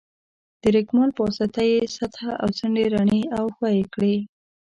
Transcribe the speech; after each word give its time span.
د 0.61 0.63
رېګمال 0.75 1.09
په 1.13 1.21
واسطه 1.25 1.61
یې 1.71 1.79
سطحه 1.97 2.31
او 2.41 2.47
څنډې 2.57 2.85
رڼې 2.93 3.21
او 3.37 3.45
ښوي 3.55 3.77
کړئ. 3.93 4.15